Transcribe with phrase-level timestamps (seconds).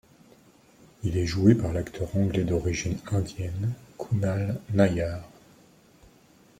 [1.03, 5.21] Il est joué par l'acteur anglais d'origine indienne, Kunal Nayyar.